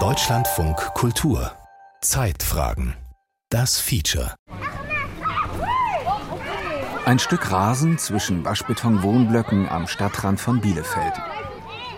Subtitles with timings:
[0.00, 1.52] Deutschlandfunk Kultur
[2.00, 2.96] Zeitfragen
[3.48, 4.34] Das Feature
[7.04, 11.12] Ein Stück Rasen zwischen Waschbeton-Wohnblöcken am Stadtrand von Bielefeld.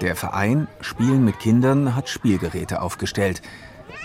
[0.03, 3.41] Der Verein Spielen mit Kindern hat Spielgeräte aufgestellt.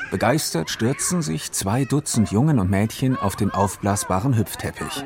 [0.09, 5.03] Begeistert stürzen sich zwei Dutzend Jungen und Mädchen auf den aufblasbaren Hüpfteppich.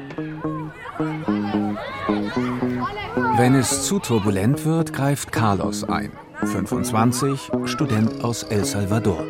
[3.35, 6.11] Wenn es zu turbulent wird, greift Carlos ein.
[6.45, 9.25] 25, Student aus El Salvador.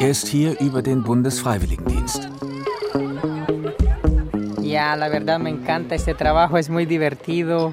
[0.00, 2.28] Er ist hier über den Bundesfreiwilligendienst.
[4.60, 7.72] Ja, la verdad me encanta este trabajo, es muy divertido.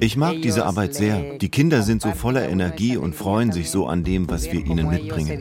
[0.00, 1.38] Ich mag diese Arbeit sehr.
[1.38, 4.88] Die Kinder sind so voller Energie und freuen sich so an dem, was wir ihnen
[4.88, 5.40] mitbringen.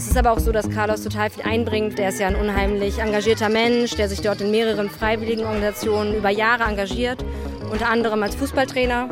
[0.00, 1.98] Es ist aber auch so, dass Carlos total viel einbringt.
[1.98, 6.30] Der ist ja ein unheimlich engagierter Mensch, der sich dort in mehreren freiwilligen Organisationen über
[6.30, 7.22] Jahre engagiert,
[7.70, 9.10] unter anderem als Fußballtrainer.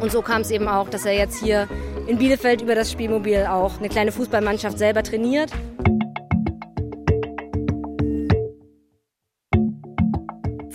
[0.00, 1.68] Und so kam es eben auch, dass er jetzt hier
[2.06, 5.50] in Bielefeld über das Spielmobil auch eine kleine Fußballmannschaft selber trainiert.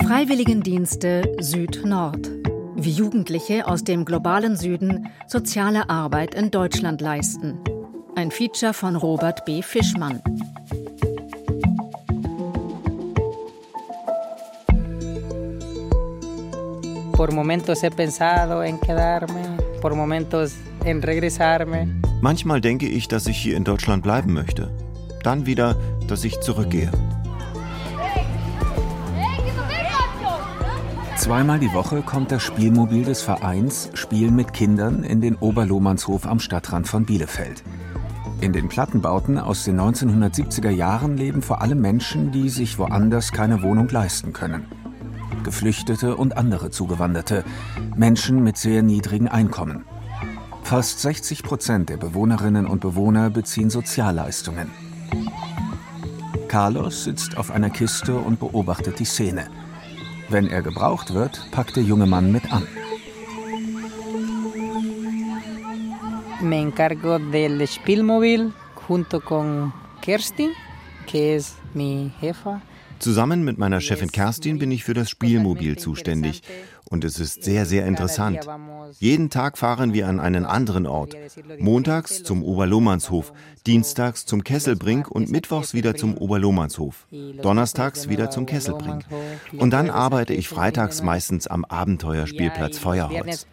[0.05, 2.29] Freiwilligendienste Süd-Nord.
[2.75, 7.57] Wie Jugendliche aus dem globalen Süden soziale Arbeit in Deutschland leisten.
[8.15, 9.61] Ein Feature von Robert B.
[9.61, 10.21] Fischmann.
[17.13, 21.87] Por momentos he pensado en quedarme, por momentos en regresarme.
[22.21, 24.71] Manchmal denke ich, dass ich hier in Deutschland bleiben möchte.
[25.23, 25.75] Dann wieder,
[26.07, 26.91] dass ich zurückgehe.
[31.17, 36.39] Zweimal die Woche kommt das Spielmobil des Vereins Spielen mit Kindern in den Oberlohmannshof am
[36.39, 37.63] Stadtrand von Bielefeld.
[38.41, 43.61] In den Plattenbauten aus den 1970er Jahren leben vor allem Menschen, die sich woanders keine
[43.61, 44.65] Wohnung leisten können.
[45.43, 47.43] Geflüchtete und andere Zugewanderte,
[47.95, 49.85] Menschen mit sehr niedrigen Einkommen.
[50.63, 54.71] Fast 60 Prozent der Bewohnerinnen und Bewohner beziehen Sozialleistungen.
[56.47, 59.49] Carlos sitzt auf einer Kiste und beobachtet die Szene.
[60.29, 62.63] Wenn er gebraucht wird, packt der junge Mann mit an.
[66.51, 70.51] Me encargo del Spielmobil junto con Kerstin,
[71.07, 72.61] que es mi jefa.
[72.99, 76.41] Zusammen mit meiner Chefin Kerstin bin ich für das Spielmobil zuständig.
[76.91, 78.47] Und es ist sehr, sehr interessant.
[78.99, 81.15] Jeden Tag fahren wir an einen anderen Ort.
[81.57, 83.31] Montags zum Oberlohmannshof,
[83.65, 87.07] dienstags zum Kesselbrink und mittwochs wieder zum Oberlohmannshof.
[87.41, 89.05] Donnerstags wieder zum Kesselbrink.
[89.57, 93.47] Und dann arbeite ich freitags meistens am Abenteuerspielplatz Feuerholz.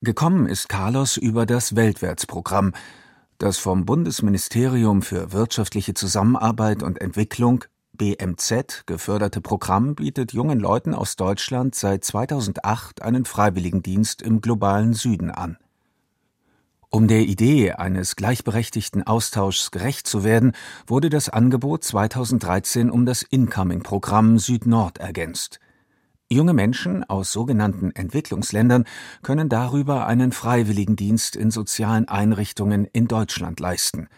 [0.00, 2.72] Gekommen ist Carlos über das Weltwärtsprogramm,
[3.38, 11.16] das vom Bundesministerium für wirtschaftliche Zusammenarbeit und Entwicklung BMZ geförderte Programm bietet jungen Leuten aus
[11.16, 15.56] Deutschland seit 2008 einen Freiwilligendienst im globalen Süden an.
[16.90, 20.52] Um der Idee eines gleichberechtigten Austauschs gerecht zu werden,
[20.86, 25.60] wurde das Angebot 2013 um das Incoming-Programm Süd-Nord ergänzt.
[26.30, 28.84] Junge Menschen aus sogenannten Entwicklungsländern
[29.22, 34.08] können darüber einen Freiwilligendienst in sozialen Einrichtungen in Deutschland leisten.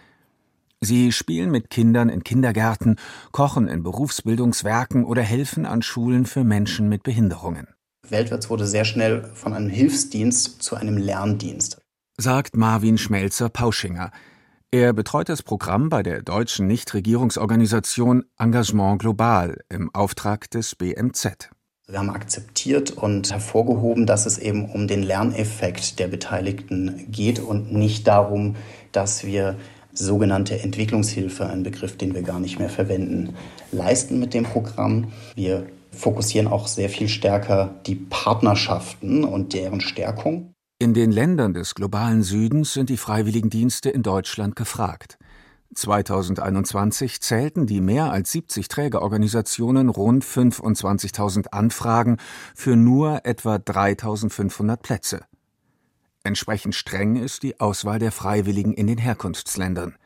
[0.81, 2.97] Sie spielen mit Kindern in Kindergärten,
[3.31, 7.69] kochen in Berufsbildungswerken oder helfen an Schulen für Menschen mit Behinderungen.
[8.09, 11.81] Weltwärts wurde sehr schnell von einem Hilfsdienst zu einem Lerndienst.
[12.17, 14.11] Sagt Marvin Schmelzer-Pauschinger.
[14.73, 21.51] Er betreut das Programm bei der deutschen Nichtregierungsorganisation Engagement Global im Auftrag des BMZ.
[21.91, 27.73] Wir haben akzeptiert und hervorgehoben, dass es eben um den Lerneffekt der Beteiligten geht und
[27.73, 28.55] nicht darum,
[28.93, 29.57] dass wir
[29.93, 33.35] sogenannte Entwicklungshilfe, ein Begriff, den wir gar nicht mehr verwenden,
[33.73, 35.13] leisten mit dem Programm.
[35.35, 40.53] Wir fokussieren auch sehr viel stärker die Partnerschaften und deren Stärkung.
[40.79, 45.19] In den Ländern des globalen Südens sind die Freiwilligendienste in Deutschland gefragt.
[45.75, 52.17] 2021 zählten die mehr als 70 Trägerorganisationen rund 25.000 Anfragen
[52.55, 55.21] für nur etwa 3.500 Plätze.
[56.23, 59.97] Entsprechend streng ist die Auswahl der Freiwilligen in den Herkunftsländern.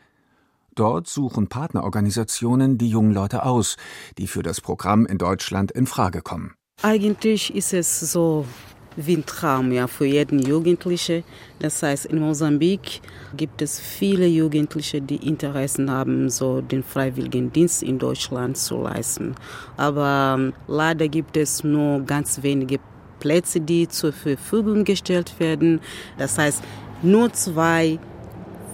[0.75, 3.76] Dort suchen Partnerorganisationen die jungen Leute aus,
[4.19, 6.55] die für das Programm in Deutschland in Frage kommen.
[6.82, 8.44] Eigentlich ist es so
[8.96, 11.25] wie ein Traum ja, für jeden Jugendlichen.
[11.58, 13.00] Das heißt, in Mosambik
[13.37, 19.35] gibt es viele Jugendliche, die Interessen haben, so den Freiwilligendienst in Deutschland zu leisten.
[19.76, 22.79] Aber ähm, leider gibt es nur ganz wenige
[23.20, 25.81] Plätze, die zur Verfügung gestellt werden.
[26.19, 26.62] Das heißt,
[27.02, 27.99] nur zwei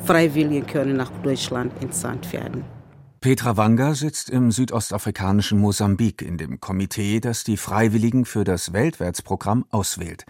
[0.04, 2.79] Freiwillige können nach Deutschland entsandt werden.
[3.20, 9.66] Petra Wanga sitzt im südostafrikanischen Mosambik in dem Komitee, das die Freiwilligen für das Weltwärtsprogramm
[9.68, 10.24] auswählt.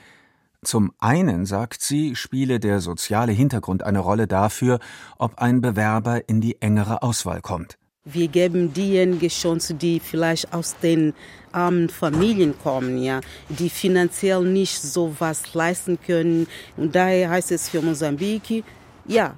[0.64, 4.80] Zum einen, sagt sie, spiele der soziale Hintergrund eine Rolle dafür,
[5.18, 7.78] ob ein Bewerber in die engere Auswahl kommt.
[8.04, 11.14] Wir geben diejenigen Chance, die vielleicht aus den
[11.52, 16.48] armen Familien kommen, ja, die finanziell nicht so was leisten können.
[16.76, 18.64] Und daher heißt es für Mosambik,
[19.06, 19.36] ja,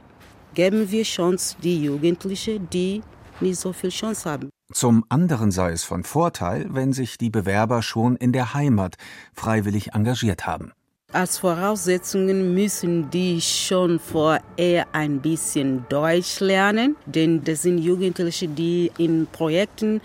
[0.54, 3.02] geben wir Chance die Jugendlichen, die
[3.42, 4.50] nicht so viel Chance haben.
[4.72, 8.96] Zum anderen sei es von Vorteil, wenn sich die Bewerber schon in der Heimat
[9.34, 10.72] freiwillig engagiert haben.
[11.12, 18.90] Als Voraussetzungen müssen die schon vorher ein bisschen Deutsch lernen, denn das sind Jugendliche, die
[18.96, 20.00] in Projekten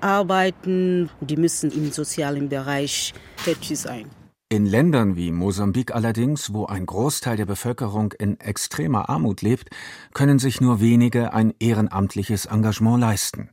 [0.00, 3.12] arbeiten, die müssen im sozialen Bereich
[3.44, 4.21] tätig sein.
[4.52, 9.70] In Ländern wie Mosambik allerdings, wo ein Großteil der Bevölkerung in extremer Armut lebt,
[10.12, 13.48] können sich nur wenige ein ehrenamtliches Engagement leisten.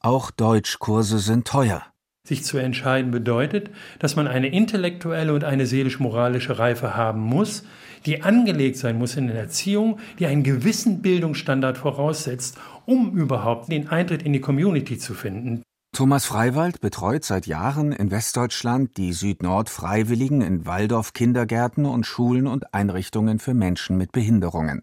[0.00, 1.82] Auch Deutschkurse sind teuer.
[2.24, 3.70] Sich zu entscheiden bedeutet,
[4.00, 7.64] dass man eine intellektuelle und eine seelisch-moralische Reife haben muss,
[8.04, 13.88] die angelegt sein muss in der Erziehung, die einen gewissen Bildungsstandard voraussetzt, um überhaupt den
[13.88, 15.62] Eintritt in die Community zu finden.
[15.98, 23.40] Thomas Freiwald betreut seit Jahren in Westdeutschland die Süd-Nord-Freiwilligen in Waldorf-Kindergärten und Schulen und Einrichtungen
[23.40, 24.82] für Menschen mit Behinderungen.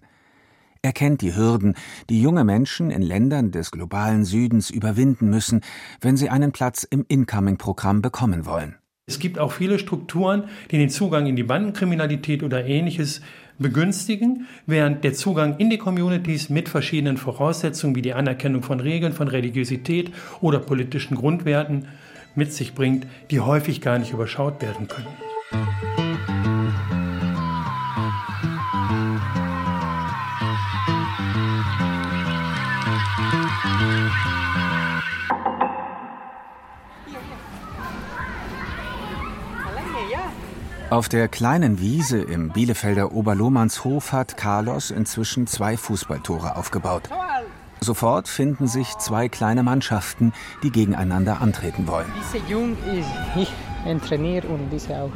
[0.81, 1.75] Er kennt die Hürden,
[2.09, 5.62] die junge Menschen in Ländern des globalen Südens überwinden müssen,
[6.01, 8.75] wenn sie einen Platz im Incoming-Programm bekommen wollen.
[9.06, 13.21] Es gibt auch viele Strukturen, die den Zugang in die Bandenkriminalität oder ähnliches
[13.60, 19.13] begünstigen, während der Zugang in die Communities mit verschiedenen Voraussetzungen wie die Anerkennung von Regeln,
[19.13, 20.12] von Religiosität
[20.42, 21.88] oder politischen Grundwerten
[22.36, 26.05] mit sich bringt, die häufig gar nicht überschaut werden können.
[40.91, 47.09] Auf der kleinen Wiese im Bielefelder Oberlohmannshof hat Carlos inzwischen zwei Fußballtore aufgebaut.
[47.79, 52.05] Sofort finden sich zwei kleine Mannschaften, die gegeneinander antreten wollen.
[52.19, 53.51] Diese Jung ist ich
[54.07, 55.11] trainiere und diese auch.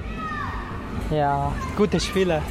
[1.12, 2.42] Ja, gute Spieler.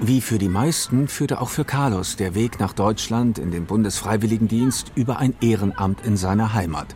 [0.00, 4.92] Wie für die meisten führte auch für Carlos der Weg nach Deutschland in den Bundesfreiwilligendienst
[4.94, 6.94] über ein Ehrenamt in seiner Heimat.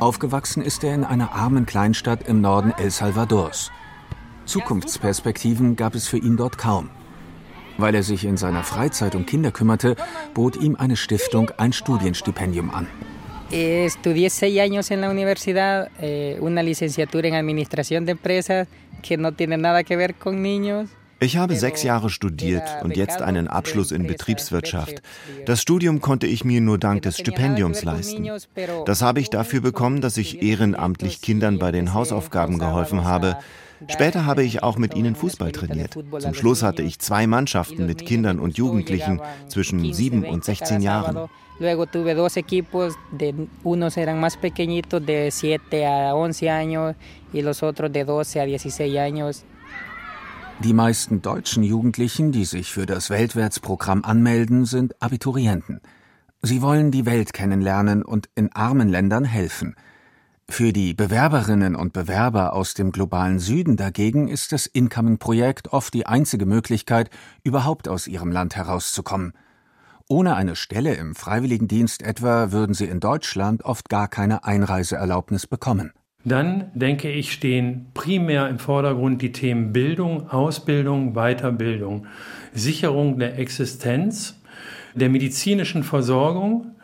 [0.00, 3.72] Aufgewachsen ist er in einer armen Kleinstadt im Norden El Salvadors.
[4.46, 6.88] Zukunftsperspektiven gab es für ihn dort kaum.
[7.78, 9.96] Weil er sich in seiner Freizeit um Kinder kümmerte,
[10.34, 12.86] bot ihm eine Stiftung ein Studienstipendium an.
[13.50, 18.66] Estudié seis años en la universidad, eh, una licenciatura en administración de empresas
[19.02, 20.88] que no tiene nada que ver con niños.
[21.18, 25.00] Ich habe sechs Jahre studiert und jetzt einen Abschluss in Betriebswirtschaft.
[25.46, 28.28] Das Studium konnte ich mir nur dank des Stipendiums leisten.
[28.84, 33.38] Das habe ich dafür bekommen, dass ich ehrenamtlich Kindern bei den Hausaufgaben geholfen habe.
[33.88, 35.92] Später habe ich auch mit ihnen Fußball trainiert.
[36.18, 41.28] Zum Schluss hatte ich zwei Mannschaften mit Kindern und Jugendlichen zwischen 7 und 16 Jahren.
[41.58, 43.34] Luego tuve dos equipos, de,
[43.64, 46.96] unos eran más pequeñitos de 7 a 11 años
[47.32, 49.44] y los otros de 12 a 16 años.
[50.62, 55.80] Die meisten deutschen Jugendlichen, die sich für das Weltwärtsprogramm anmelden, sind Abiturienten.
[56.42, 59.76] Sie wollen die Welt kennenlernen und in armen Ländern helfen.
[60.48, 66.06] Für die Bewerberinnen und Bewerber aus dem globalen Süden dagegen ist das Incoming-Projekt oft die
[66.06, 67.10] einzige Möglichkeit,
[67.42, 69.32] überhaupt aus ihrem Land herauszukommen.
[70.08, 75.92] Ohne eine Stelle im Freiwilligendienst etwa würden sie in Deutschland oft gar keine Einreiseerlaubnis bekommen.
[76.24, 82.06] Dann, denke ich, stehen primär im Vordergrund die Themen Bildung, Ausbildung, Weiterbildung,
[82.54, 84.40] Sicherung der Existenz,
[84.94, 86.76] der medizinischen Versorgung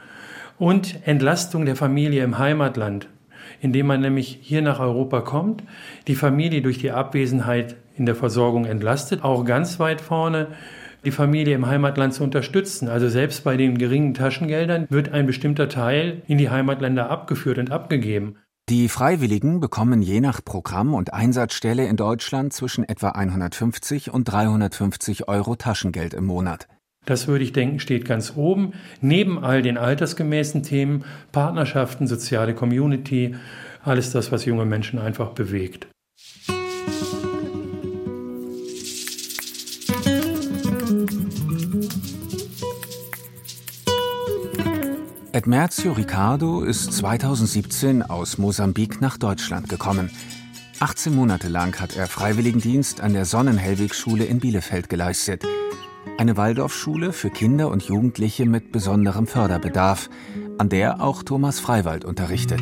[0.59, 3.09] und Entlastung der Familie im Heimatland
[3.63, 5.63] indem man nämlich hier nach Europa kommt,
[6.09, 10.49] die Familie durch die Abwesenheit in der Versorgung entlastet, auch ganz weit vorne
[11.05, 12.89] die Familie im Heimatland zu unterstützen.
[12.89, 17.71] Also selbst bei den geringen Taschengeldern wird ein bestimmter Teil in die Heimatländer abgeführt und
[17.71, 18.37] abgegeben.
[18.69, 25.29] Die Freiwilligen bekommen je nach Programm und Einsatzstelle in Deutschland zwischen etwa 150 und 350
[25.29, 26.69] Euro Taschengeld im Monat.
[27.05, 33.35] Das würde ich denken, steht ganz oben, neben all den altersgemäßen Themen, Partnerschaften, soziale Community,
[33.85, 35.89] alles das, was junge Menschen einfach bewegt.
[45.33, 50.11] Edmerzio Ricardo ist 2017 aus Mosambik nach Deutschland gekommen.
[50.79, 55.43] 18 Monate lang hat er Freiwilligendienst an der Sonnenhellwig-Schule in Bielefeld geleistet.
[56.19, 60.11] Eine Waldorfschule für Kinder und Jugendliche mit besonderem Förderbedarf,
[60.59, 62.61] an der auch Thomas Freiwald unterrichtet.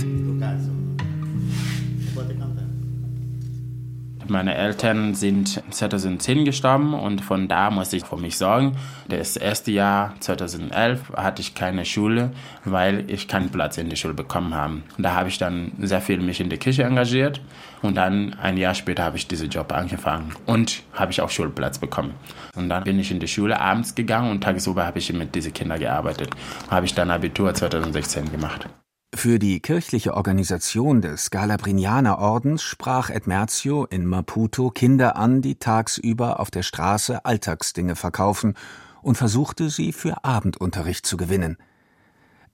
[4.31, 8.77] Meine Eltern sind 2010 gestorben und von da muss ich für mich sorgen.
[9.09, 12.31] Das erste Jahr 2011 hatte ich keine Schule,
[12.65, 14.83] weil ich keinen Platz in der Schule bekommen habe.
[14.99, 17.41] Da habe ich dann sehr viel mich in der Kirche engagiert
[17.83, 21.81] und dann ein Jahr später habe ich diesen Job angefangen und habe ich auch Schulplatz
[21.81, 22.15] bekommen.
[22.55, 25.53] Und dann bin ich in die Schule abends gegangen und tagsüber habe ich mit diesen
[25.53, 26.31] Kindern gearbeitet.
[26.71, 28.69] Habe ich dann Abitur 2016 gemacht.
[29.13, 36.51] Für die kirchliche Organisation des Scalabrinianer-Ordens sprach Edmerzio in Maputo Kinder an, die tagsüber auf
[36.53, 38.55] der Straße Alltagsdinge verkaufen
[39.03, 41.59] und versuchte sie für Abendunterricht zu gewinnen.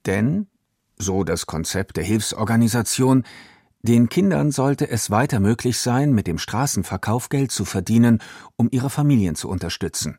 [0.06, 0.46] Denn,
[0.96, 3.24] so das Konzept der Hilfsorganisation,
[3.82, 8.22] den Kindern sollte es weiter möglich sein, mit dem Straßenverkauf Geld zu verdienen,
[8.56, 10.18] um ihre Familien zu unterstützen.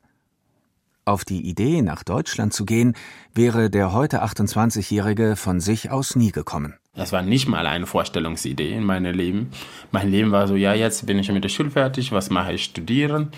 [1.07, 2.93] Auf die Idee, nach Deutschland zu gehen,
[3.33, 6.73] wäre der heute 28-Jährige von sich aus nie gekommen.
[6.95, 9.51] Das war nicht mal eine Vorstellungsidee in meinem Leben.
[9.93, 12.65] Mein Leben war so, ja, jetzt bin ich mit der Schule fertig, was mache ich?
[12.65, 13.31] Studieren,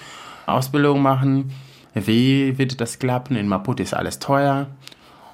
[0.48, 1.52] Ausbildung machen.
[1.94, 3.36] Wie wird das klappen?
[3.36, 4.66] In Maputo ist alles teuer.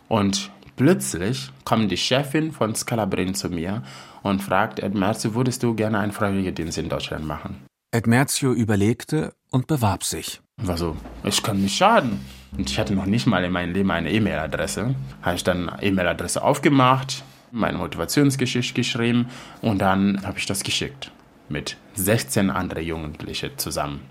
[0.09, 3.81] Und plötzlich kommt die Chefin von Scalabrin zu mir
[4.23, 7.65] und fragt, Edmerzio, würdest du gerne einen Freiwilligendienst in Deutschland machen?
[7.91, 10.41] Edmerzio überlegte und bewarb sich.
[10.67, 12.19] War so, ich kann nicht schaden.
[12.57, 14.95] Und ich hatte noch nicht mal in meinem Leben eine E-Mail-Adresse.
[15.21, 19.27] Habe ich dann E-Mail-Adresse aufgemacht, meine Motivationsgeschichte geschrieben
[19.61, 21.11] und dann habe ich das geschickt.
[21.49, 24.01] Mit 16 anderen Jugendlichen zusammen.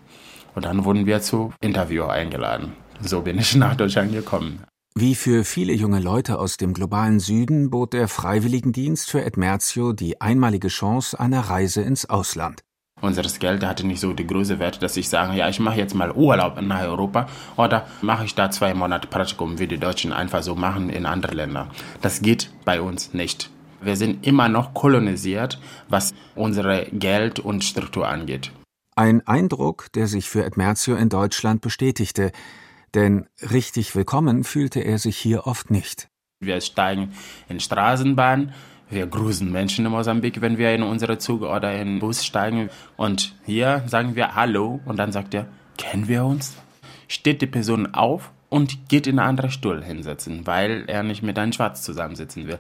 [0.55, 2.73] Und dann wurden wir zu Interview eingeladen.
[3.01, 4.63] So bin ich nach Deutschland gekommen.
[4.95, 10.21] Wie für viele junge Leute aus dem globalen Süden bot der Freiwilligendienst für Edmerzio die
[10.21, 12.63] einmalige Chance einer Reise ins Ausland.
[13.01, 15.95] Unseres Geld hatte nicht so die große Wert, dass ich sage, ja, ich mache jetzt
[15.95, 20.43] mal Urlaub nach Europa oder mache ich da zwei Monate Praktikum, wie die Deutschen einfach
[20.43, 21.69] so machen in andere Länder.
[22.01, 23.51] Das geht bei uns nicht.
[23.83, 28.51] Wir sind immer noch kolonisiert, was unsere Geld und Struktur angeht.
[28.97, 32.33] Ein Eindruck, der sich für Edmerzio in Deutschland bestätigte,
[32.95, 36.09] denn richtig willkommen fühlte er sich hier oft nicht.
[36.41, 37.13] Wir steigen
[37.49, 38.55] in Straßenbahn,
[38.91, 42.71] wir grüßen Menschen in Mosambik, wenn wir in unsere Zug oder in den Bus steigen.
[42.97, 45.47] Und hier sagen wir Hallo und dann sagt er,
[45.79, 46.57] kennen wir uns?
[47.09, 51.38] Steht die Person auf und geht in einen anderen Stuhl hinsetzen, weil er nicht mit
[51.38, 52.59] einem Schwarz zusammensitzen will.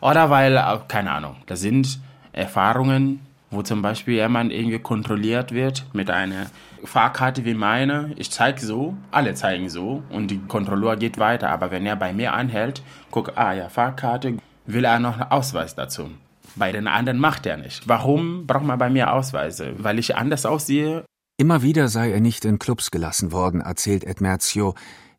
[0.00, 2.00] Oder weil, keine Ahnung, das sind
[2.32, 6.46] Erfahrungen, wo zum Beispiel jemand irgendwie kontrolliert wird mit einer
[6.84, 8.12] Fahrkarte wie meine.
[8.16, 11.50] Ich zeige so, alle zeigen so und die Kontrolleur geht weiter.
[11.50, 15.74] Aber wenn er bei mir anhält, guck, ah ja, Fahrkarte, will er noch einen Ausweis
[15.74, 16.10] dazu.
[16.56, 17.86] Bei den anderen macht er nicht.
[17.86, 19.74] Warum braucht man bei mir Ausweise?
[19.78, 21.04] Weil ich anders aussehe?
[21.38, 24.74] Immer wieder sei er nicht in Clubs gelassen worden, erzählt Edmerzio.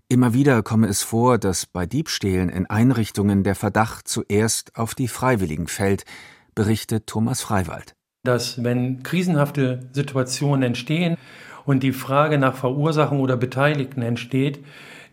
[0.10, 5.08] Immer wieder komme es vor, dass bei Diebstählen in Einrichtungen der Verdacht zuerst auf die
[5.08, 6.06] Freiwilligen fällt,
[6.56, 7.94] berichtet Thomas Freiwald.
[8.24, 11.18] Dass, wenn krisenhafte Situationen entstehen
[11.66, 14.64] und die Frage nach Verursachung oder Beteiligten entsteht,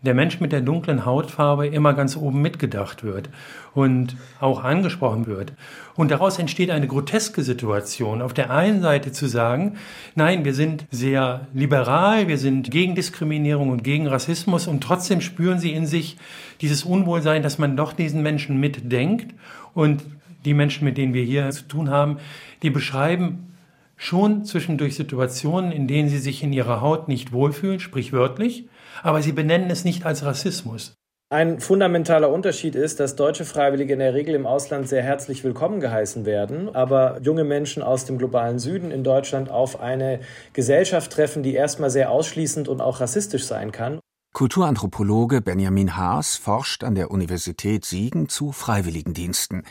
[0.05, 3.29] der Mensch mit der dunklen Hautfarbe immer ganz oben mitgedacht wird
[3.73, 5.53] und auch angesprochen wird.
[5.95, 8.21] Und daraus entsteht eine groteske Situation.
[8.21, 9.77] Auf der einen Seite zu sagen,
[10.15, 15.59] nein, wir sind sehr liberal, wir sind gegen Diskriminierung und gegen Rassismus und trotzdem spüren
[15.59, 16.17] sie in sich
[16.61, 19.33] dieses Unwohlsein, dass man doch diesen Menschen mitdenkt
[19.73, 20.03] und
[20.45, 22.17] die Menschen, mit denen wir hier zu tun haben,
[22.61, 23.55] die beschreiben
[23.97, 28.65] schon zwischendurch Situationen, in denen sie sich in ihrer Haut nicht wohlfühlen, sprichwörtlich,
[29.03, 30.95] aber sie benennen es nicht als Rassismus.
[31.31, 35.79] Ein fundamentaler Unterschied ist, dass deutsche Freiwillige in der Regel im Ausland sehr herzlich willkommen
[35.79, 40.19] geheißen werden, aber junge Menschen aus dem globalen Süden in Deutschland auf eine
[40.53, 43.99] Gesellschaft treffen, die erstmal sehr ausschließend und auch rassistisch sein kann.
[44.33, 49.63] Kulturanthropologe Benjamin Haas forscht an der Universität Siegen zu Freiwilligendiensten.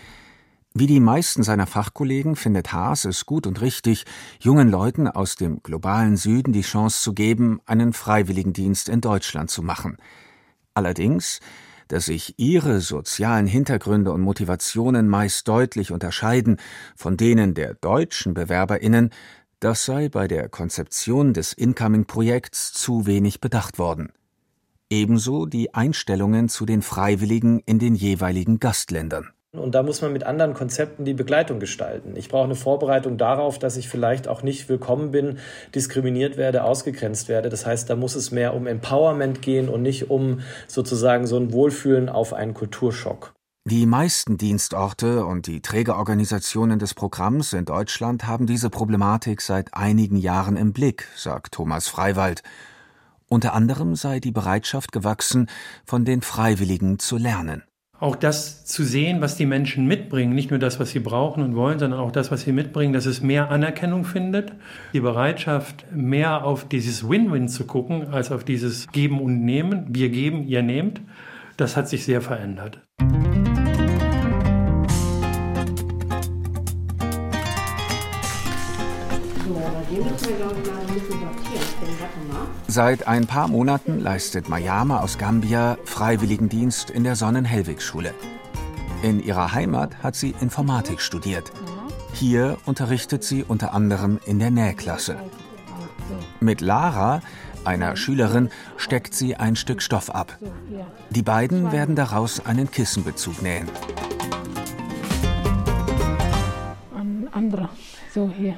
[0.76, 4.06] Wie die meisten seiner Fachkollegen findet Haas es gut und richtig,
[4.40, 9.62] jungen Leuten aus dem globalen Süden die Chance zu geben, einen Freiwilligendienst in Deutschland zu
[9.62, 9.98] machen.
[10.74, 11.38] Allerdings,
[11.86, 16.56] dass sich ihre sozialen Hintergründe und Motivationen meist deutlich unterscheiden
[16.96, 19.10] von denen der deutschen Bewerberinnen,
[19.60, 24.10] das sei bei der Konzeption des Incoming-Projekts zu wenig bedacht worden.
[24.90, 29.30] Ebenso die Einstellungen zu den Freiwilligen in den jeweiligen Gastländern.
[29.56, 32.16] Und da muss man mit anderen Konzepten die Begleitung gestalten.
[32.16, 35.38] Ich brauche eine Vorbereitung darauf, dass ich vielleicht auch nicht willkommen bin,
[35.74, 37.48] diskriminiert werde, ausgegrenzt werde.
[37.50, 41.52] Das heißt, da muss es mehr um Empowerment gehen und nicht um sozusagen so ein
[41.52, 43.32] Wohlfühlen auf einen Kulturschock.
[43.66, 50.16] Die meisten Dienstorte und die Trägerorganisationen des Programms in Deutschland haben diese Problematik seit einigen
[50.16, 52.42] Jahren im Blick, sagt Thomas Freiwald.
[53.26, 55.48] Unter anderem sei die Bereitschaft gewachsen,
[55.86, 57.62] von den Freiwilligen zu lernen.
[58.00, 61.54] Auch das zu sehen, was die Menschen mitbringen, nicht nur das, was sie brauchen und
[61.54, 64.52] wollen, sondern auch das, was sie mitbringen, dass es mehr Anerkennung findet.
[64.92, 69.86] Die Bereitschaft, mehr auf dieses Win-Win zu gucken, als auf dieses Geben und Nehmen.
[69.90, 71.00] Wir geben, ihr nehmt.
[71.56, 72.80] Das hat sich sehr verändert.
[82.66, 88.14] Seit ein paar Monaten leistet Mayama aus Gambia Freiwilligendienst in der Sonnenhellwig-Schule.
[89.02, 91.52] In ihrer Heimat hat sie Informatik studiert.
[92.14, 95.16] Hier unterrichtet sie unter anderem in der Nähklasse.
[96.40, 97.20] Mit Lara,
[97.64, 100.38] einer Schülerin, steckt sie ein Stück Stoff ab.
[101.10, 103.68] Die beiden werden daraus einen Kissenbezug nähen.
[106.94, 107.68] Ein anderer,
[108.12, 108.56] so hier.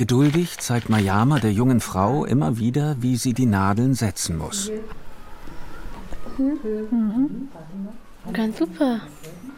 [0.00, 4.70] Geduldig zeigt Mayama der jungen Frau immer wieder, wie sie die Nadeln setzen muss.
[6.38, 7.50] Mhm.
[8.32, 9.02] Ganz super.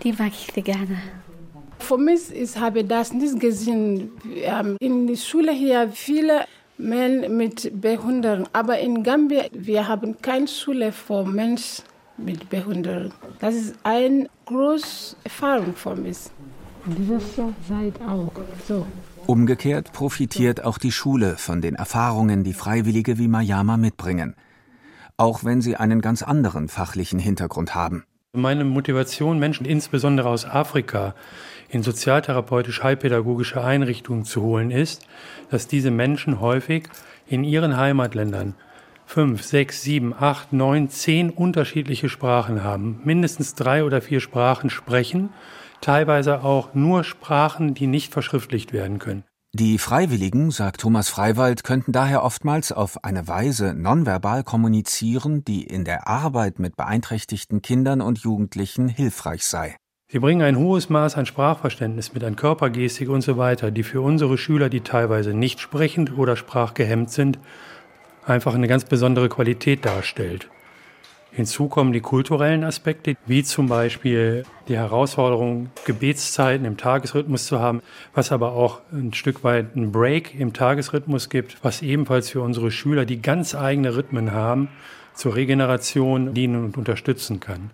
[0.02, 0.98] Die mag ich sehr gerne.
[1.78, 4.10] Für mich ich habe das nicht gesehen.
[4.80, 6.46] In der Schule hier viele
[6.76, 11.84] Menschen mit Behinderung, aber in Gambia wir haben keine Schule für Menschen
[12.16, 13.12] mit Behinderung.
[13.38, 16.18] Das ist eine große Erfahrung für mich.
[16.84, 18.32] Diese Seite auch
[18.66, 18.84] so.
[19.26, 24.34] Umgekehrt profitiert auch die Schule von den Erfahrungen, die Freiwillige wie Mayama mitbringen,
[25.16, 28.04] auch wenn sie einen ganz anderen fachlichen Hintergrund haben.
[28.34, 31.14] Meine Motivation, Menschen insbesondere aus Afrika
[31.68, 35.06] in sozialtherapeutisch heilpädagogische Einrichtungen zu holen, ist,
[35.50, 36.88] dass diese Menschen häufig
[37.26, 38.54] in ihren Heimatländern
[39.06, 45.30] fünf, sechs, sieben, acht, neun, zehn unterschiedliche Sprachen haben, mindestens drei oder vier Sprachen sprechen
[45.82, 49.24] teilweise auch nur Sprachen, die nicht verschriftlicht werden können.
[49.54, 55.84] Die Freiwilligen, sagt Thomas Freiwald, könnten daher oftmals auf eine Weise nonverbal kommunizieren, die in
[55.84, 59.76] der Arbeit mit beeinträchtigten Kindern und Jugendlichen hilfreich sei.
[60.10, 64.00] Sie bringen ein hohes Maß an Sprachverständnis mit, an Körpergestik und so weiter, die für
[64.00, 67.38] unsere Schüler, die teilweise nicht sprechend oder sprachgehemmt sind,
[68.24, 70.48] einfach eine ganz besondere Qualität darstellt.
[71.34, 77.80] Hinzu kommen die kulturellen Aspekte, wie zum Beispiel die Herausforderung, Gebetszeiten im Tagesrhythmus zu haben,
[78.12, 82.70] was aber auch ein Stück weit einen Break im Tagesrhythmus gibt, was ebenfalls für unsere
[82.70, 84.68] Schüler, die ganz eigene Rhythmen haben,
[85.14, 87.70] zur Regeneration dienen und unterstützen kann.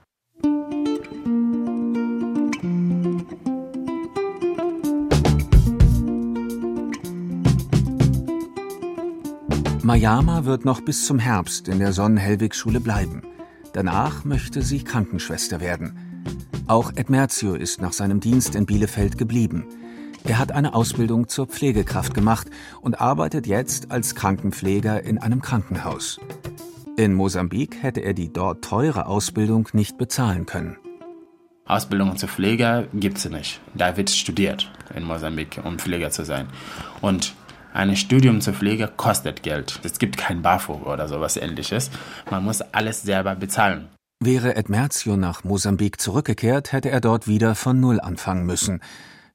[9.82, 13.22] Mayama wird noch bis zum Herbst in der Sonnenhellwig-Schule bleiben.
[13.78, 16.24] Danach möchte sie Krankenschwester werden.
[16.66, 19.68] Auch Edmerzio ist nach seinem Dienst in Bielefeld geblieben.
[20.24, 22.48] Er hat eine Ausbildung zur Pflegekraft gemacht
[22.80, 26.18] und arbeitet jetzt als Krankenpfleger in einem Krankenhaus.
[26.96, 30.76] In Mosambik hätte er die dort teure Ausbildung nicht bezahlen können.
[31.64, 33.60] Ausbildung zur Pfleger gibt es nicht.
[33.74, 36.48] Da wird studiert in Mosambik, um Pfleger zu sein.
[37.00, 37.36] Und
[37.78, 39.78] ein Studium zur Pflege kostet Geld.
[39.84, 41.90] Es gibt kein BAföG oder sowas ähnliches.
[42.28, 43.88] Man muss alles selber bezahlen.
[44.18, 48.80] Wäre Edmerzio nach Mosambik zurückgekehrt, hätte er dort wieder von Null anfangen müssen.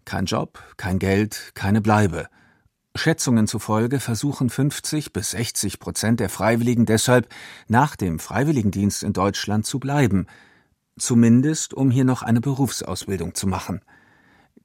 [0.03, 2.27] Kein Job, kein Geld, keine Bleibe.
[2.95, 7.29] Schätzungen zufolge versuchen 50 bis 60 Prozent der Freiwilligen deshalb,
[7.69, 10.27] nach dem Freiwilligendienst in Deutschland zu bleiben.
[10.99, 13.79] Zumindest, um hier noch eine Berufsausbildung zu machen.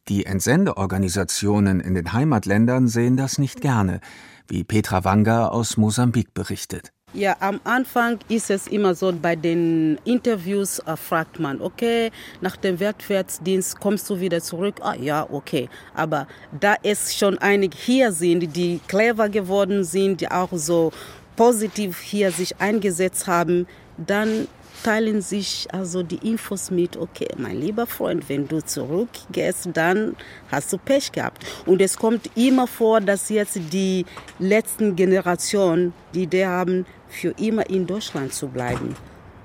[0.08, 4.00] Die Entsendeorganisationen in den Heimatländern sehen das nicht gerne,
[4.46, 6.92] wie Petra Wanga aus Mosambik berichtet.
[7.12, 12.56] Ja, am Anfang ist es immer so, bei den Interviews äh, fragt man, okay, nach
[12.56, 14.76] dem Weltwärtsdienst kommst du wieder zurück?
[14.82, 15.68] Ah ja, okay.
[15.94, 16.26] Aber
[16.58, 20.90] da es schon einige hier sind, die clever geworden sind, die auch so
[21.36, 23.66] positiv hier sich eingesetzt haben,
[23.96, 24.48] dann
[24.82, 30.16] teilen sich also die Infos mit, okay, mein lieber Freund, wenn du zurückgehst, dann
[30.50, 31.44] hast du Pech gehabt.
[31.66, 34.06] Und es kommt immer vor, dass jetzt die
[34.38, 38.94] letzten Generationen die Idee haben, für immer in Deutschland zu bleiben.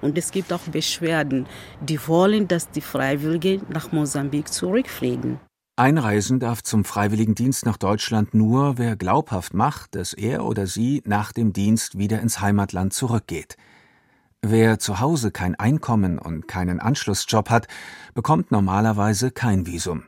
[0.01, 1.45] Und es gibt auch Beschwerden,
[1.79, 5.39] die wollen, dass die Freiwilligen nach Mosambik zurückfliegen.
[5.75, 11.31] Einreisen darf zum Freiwilligendienst nach Deutschland nur, wer glaubhaft macht, dass er oder sie nach
[11.31, 13.57] dem Dienst wieder ins Heimatland zurückgeht.
[14.45, 17.67] Wer zu Hause kein Einkommen und keinen Anschlussjob hat,
[18.13, 20.03] bekommt normalerweise kein Visum.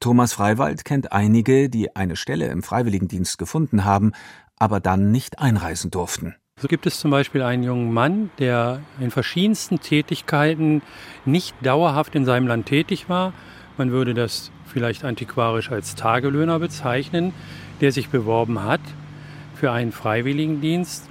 [0.00, 4.10] Thomas Freiwald kennt einige, die eine Stelle im Freiwilligendienst gefunden haben,
[4.56, 6.34] aber dann nicht einreisen durften.
[6.60, 10.82] So gibt es zum Beispiel einen jungen Mann, der in verschiedensten Tätigkeiten
[11.24, 13.32] nicht dauerhaft in seinem Land tätig war.
[13.78, 17.32] Man würde das vielleicht antiquarisch als Tagelöhner bezeichnen,
[17.80, 18.80] der sich beworben hat
[19.54, 21.08] für einen Freiwilligendienst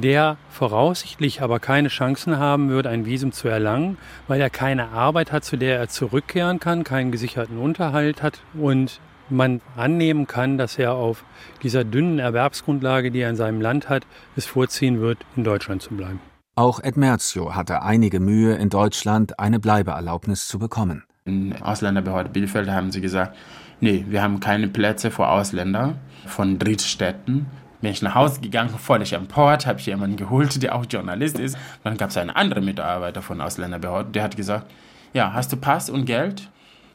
[0.00, 5.32] der voraussichtlich aber keine Chancen haben wird, ein Visum zu erlangen, weil er keine Arbeit
[5.32, 10.78] hat, zu der er zurückkehren kann, keinen gesicherten Unterhalt hat und man annehmen kann, dass
[10.78, 11.24] er auf
[11.62, 14.06] dieser dünnen Erwerbsgrundlage, die er in seinem Land hat,
[14.36, 16.20] es vorziehen wird, in Deutschland zu bleiben.
[16.54, 21.04] Auch Ed Merzio hatte einige Mühe, in Deutschland eine Bleibeerlaubnis zu bekommen.
[21.24, 23.36] In Ausländerbehörde Bielefeld haben sie gesagt,
[23.80, 27.46] nee, wir haben keine Plätze für Ausländer von Drittstädten.
[27.80, 31.56] Bin ich nach Hause gegangen, völlig empört, habe ich jemanden geholt, der auch Journalist ist.
[31.84, 34.70] Dann gab es einen anderen Mitarbeiter von Ausländerbehörde, der hat gesagt,
[35.12, 36.48] ja, hast du Pass und Geld?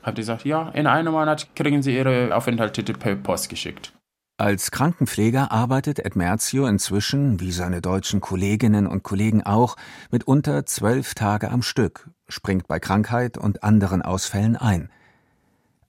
[0.05, 3.93] Ihr gesagt, ja, in einem Monat kriegen Sie Ihre Aufenthaltstitel per Post geschickt.
[4.37, 9.77] Als Krankenpfleger arbeitet Ed Merzio inzwischen, wie seine deutschen Kolleginnen und Kollegen auch,
[10.11, 14.89] mitunter zwölf Tage am Stück, springt bei Krankheit und anderen Ausfällen ein.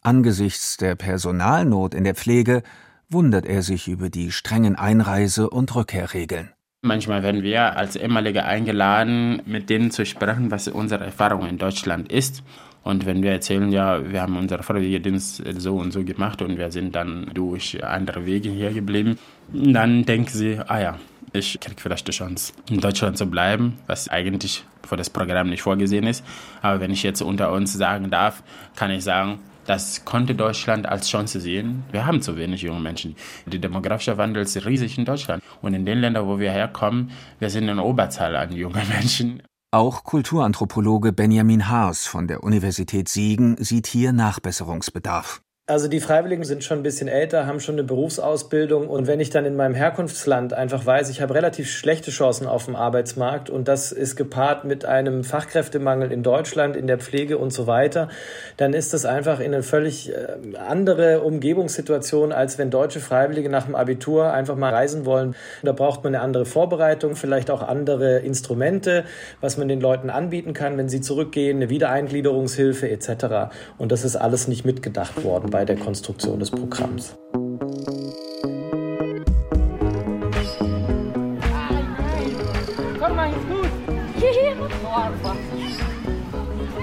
[0.03, 2.63] Angesichts der Personalnot in der Pflege
[3.09, 6.51] wundert er sich über die strengen Einreise- und Rückkehrregeln.
[6.83, 12.13] Manchmal werden wir als Ehemalige eingeladen, mit denen zu sprechen, was unsere Erfahrung in Deutschland
[12.13, 12.43] ist.
[12.83, 16.71] Und wenn wir erzählen, ja, wir haben unseren Freiwilligendienst so und so gemacht und wir
[16.71, 19.19] sind dann durch andere Wege hier geblieben,
[19.51, 20.99] dann denken sie, ah ja,
[21.33, 25.63] ich kriege vielleicht die Chance, in Deutschland zu bleiben, was eigentlich für das Programm nicht
[25.63, 26.23] vorgesehen ist.
[26.61, 28.43] Aber wenn ich jetzt unter uns sagen darf,
[28.77, 31.85] kann ich sagen, das konnte Deutschland als Chance sehen.
[31.91, 33.17] Wir haben zu wenig junge Menschen.
[33.47, 35.43] Der demografische Wandel ist riesig in Deutschland.
[35.63, 39.43] Und in den Ländern, wo wir herkommen, wir sind in Oberzahl an jungen Menschen.
[39.71, 45.44] Auch Kulturanthropologe Benjamin Haas von der Universität Siegen sieht hier Nachbesserungsbedarf.
[45.67, 49.31] Also die Freiwilligen sind schon ein bisschen älter, haben schon eine Berufsausbildung und wenn ich
[49.31, 53.67] dann in meinem Herkunftsland einfach weiß, ich habe relativ schlechte Chancen auf dem Arbeitsmarkt und
[53.67, 58.11] das ist gepaart mit einem Fachkräftemangel in Deutschland, in der Pflege und so weiter,
[58.59, 63.65] dann ist das einfach in eine völlig äh, andere Umgebungssituation, als wenn deutsche Freiwillige nach
[63.65, 65.35] dem Abitur einfach mal reisen wollen.
[65.63, 69.05] Da braucht man eine andere Vorbereitung, vielleicht auch andere Instrumente,
[69.41, 73.55] was man den Leuten anbieten kann, wenn sie zurückgehen, eine Wiedereingliederungshilfe etc.
[73.79, 77.15] Und das ist alles nicht mitgedacht worden bei der Konstruktion des Programms.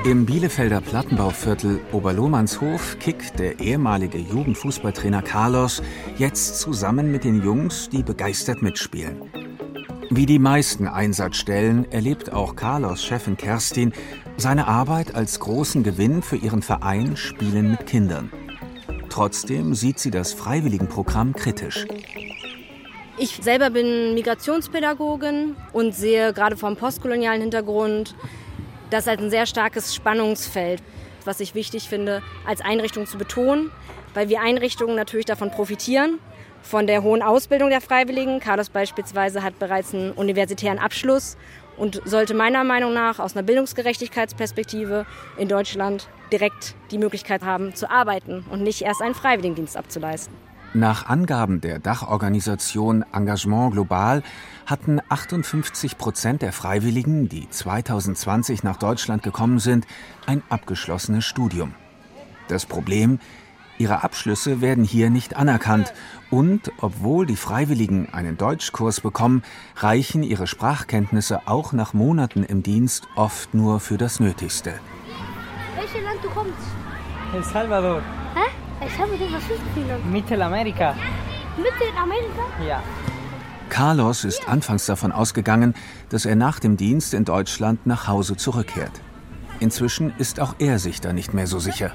[0.05, 5.83] Im Bielefelder Plattenbauviertel Oberlohmannshof kickt der ehemalige Jugendfußballtrainer Carlos
[6.17, 9.21] jetzt zusammen mit den Jungs, die begeistert mitspielen.
[10.09, 13.91] Wie die meisten Einsatzstellen erlebt auch Carlos Chefin Kerstin
[14.37, 18.31] seine Arbeit als großen Gewinn für ihren Verein Spielen mit Kindern.
[19.11, 21.85] Trotzdem sieht sie das Freiwilligenprogramm kritisch.
[23.17, 28.15] Ich selber bin Migrationspädagogin und sehe gerade vom postkolonialen Hintergrund
[28.89, 30.81] das als ein sehr starkes Spannungsfeld,
[31.25, 33.69] was ich wichtig finde, als Einrichtung zu betonen,
[34.13, 36.19] weil wir Einrichtungen natürlich davon profitieren,
[36.61, 38.39] von der hohen Ausbildung der Freiwilligen.
[38.39, 41.37] Carlos beispielsweise hat bereits einen universitären Abschluss
[41.77, 45.05] und sollte meiner Meinung nach aus einer Bildungsgerechtigkeitsperspektive
[45.37, 50.35] in Deutschland direkt die Möglichkeit haben zu arbeiten und nicht erst einen Freiwilligendienst abzuleisten.
[50.73, 54.23] Nach Angaben der Dachorganisation Engagement Global
[54.65, 59.85] hatten 58 Prozent der Freiwilligen, die 2020 nach Deutschland gekommen sind,
[60.25, 61.73] ein abgeschlossenes Studium.
[62.47, 63.19] Das Problem,
[63.81, 65.93] ihre Abschlüsse werden hier nicht anerkannt
[66.29, 69.41] und, obwohl die Freiwilligen einen Deutschkurs bekommen,
[69.75, 74.75] reichen ihre Sprachkenntnisse auch nach Monaten im Dienst oft nur für das Nötigste.
[75.75, 76.53] Welches Land du kommst?
[77.33, 78.01] El Salvador.
[78.35, 78.85] Hä?
[78.85, 80.11] El Salvador, was ist das für ein Land?
[80.11, 80.95] Mittelamerika.
[81.57, 82.43] Mittelamerika?
[82.67, 82.83] Ja.
[83.69, 85.73] Carlos ist anfangs davon ausgegangen,
[86.09, 89.01] dass er nach dem Dienst in Deutschland nach Hause zurückkehrt.
[89.59, 91.91] Inzwischen ist auch er sich da nicht mehr so sicher.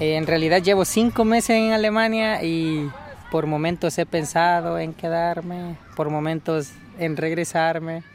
[0.00, 2.88] En realidad llevo cinco meses en Alemania y
[3.32, 6.70] por momentos he pensado en quedarme, por momentos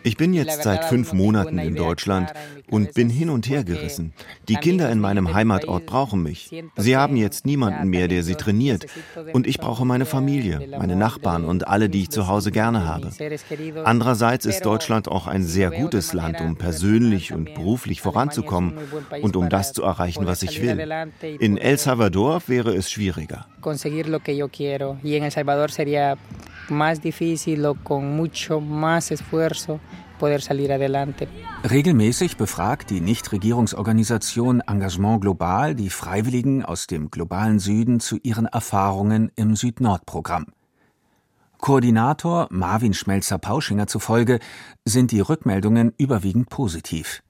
[0.04, 2.34] Ich bin jetzt seit fünf Monaten in Deutschland
[2.70, 4.14] und bin hin und her gerissen.
[4.50, 6.52] Die Kinder in meinem Heimatort brauchen mich.
[6.76, 8.88] Sie haben jetzt niemanden mehr, der sie trainiert.
[9.32, 13.12] Und ich brauche meine Familie, meine Nachbarn und alle, die ich zu Hause gerne habe.
[13.84, 18.74] Andererseits ist Deutschland auch ein sehr gutes Land, um persönlich und beruflich voranzukommen
[19.22, 20.80] und um das zu erreichen, was ich will.
[21.40, 23.48] In El Salvador wäre es schwieriger
[26.70, 29.80] más difícil o con mucho más esfuerzo
[30.20, 31.28] poder salir adelante.
[31.70, 39.32] Regelmäßig befragt die Nichtregierungsorganisation Engagement Global die Freiwilligen aus dem globalen Süden zu ihren Erfahrungen
[39.36, 40.48] im Süd-Nord-Programm.
[41.58, 44.40] Koordinator Marvin Schmelzer-Pauschinger zufolge
[44.84, 47.24] sind die Rückmeldungen überwiegend positiv.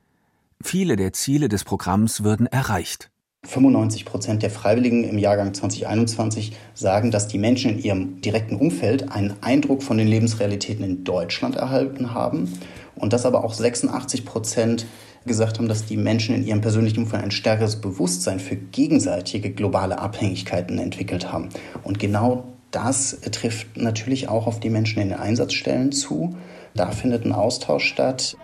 [0.60, 3.12] Viele der Ziele des Programms würden erreicht.
[3.46, 9.12] 95 Prozent der Freiwilligen im Jahrgang 2021 sagen, dass die Menschen in ihrem direkten Umfeld
[9.12, 12.52] einen Eindruck von den Lebensrealitäten in Deutschland erhalten haben
[12.96, 14.86] und dass aber auch 86 Prozent
[15.26, 20.00] gesagt haben, dass die Menschen in ihrem persönlichen Umfeld ein stärkeres Bewusstsein für gegenseitige globale
[20.00, 21.50] Abhängigkeiten entwickelt haben.
[21.84, 26.36] Und genau das trifft natürlich auch auf die Menschen in den Einsatzstellen zu.
[26.76, 28.36] Da findet ein Austausch statt.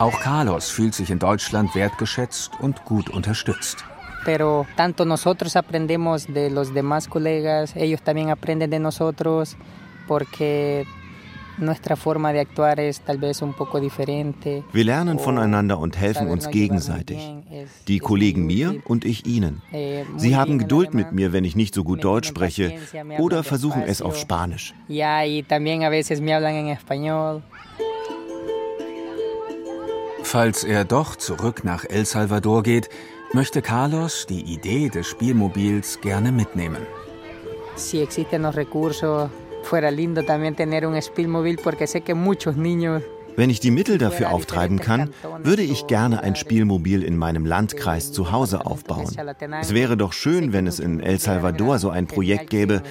[0.00, 3.84] Auch Carlos fühlt sich in Deutschland wertgeschätzt und gut unterstützt.
[4.24, 9.58] Pero tanto nosotros aprendemos de los demás colegas, ellos también aprenden de nosotros,
[10.08, 10.86] porque
[11.58, 14.64] nuestra forma de actuar es tal vez un poco diferente.
[14.72, 17.18] Wir lernen voneinander und helfen uns gegenseitig.
[17.86, 19.60] Die Kollegen mir und ich ihnen.
[19.70, 22.78] Eh, Sie haben Geduld mit mir, wenn ich nicht so gut Deutsch spreche
[23.18, 24.72] oder versuchen es auf Spanisch.
[24.88, 27.42] Ja, y también a veces me hablan en español.
[30.32, 32.88] Falls er doch zurück nach El Salvador geht,
[33.32, 36.86] möchte Carlos die Idee des Spielmobils gerne mitnehmen.
[37.74, 39.28] Si existen los recursos,
[39.64, 43.02] fuera lindo también tener un Spielmobil porque sé que muchos niños
[43.36, 45.10] Wenn ich die Mittel dafür auftreiben kann,
[45.42, 49.14] würde ich gerne ein Spielmobil in meinem Landkreis zu Hause aufbauen.
[49.60, 52.82] Es wäre doch schön, wenn es in El Salvador so ein Projekt gäbe,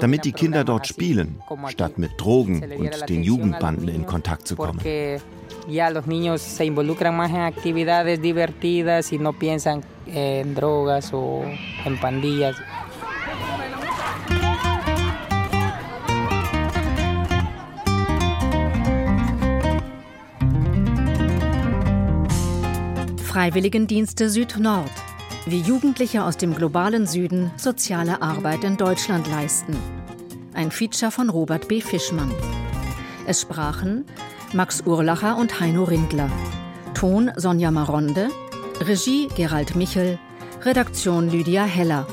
[0.00, 4.80] damit die Kinder dort spielen, statt mit Drogen und den Jugendbanden in Kontakt zu kommen.
[5.68, 11.42] ya los niños se involucran más en actividades divertidas y no piensan en drogas o
[11.84, 12.56] en pandillas.
[23.28, 24.90] Freiwilligendienste Süd-Nord.
[25.44, 29.76] Wie Jugendliche aus dem globalen Süden soziale Arbeit in Deutschland leisten.
[30.54, 31.82] Ein Feature von Robert B.
[31.82, 32.32] Fischmann.
[33.26, 34.06] Es sprachen
[34.54, 36.30] Max Urlacher und Heino Rindler.
[36.94, 38.30] Ton Sonja Maronde.
[38.80, 40.18] Regie Gerald Michel.
[40.62, 42.06] Redaktion Lydia Heller.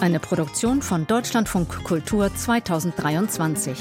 [0.00, 3.76] Eine Produktion von Deutschlandfunk Kultur 2023.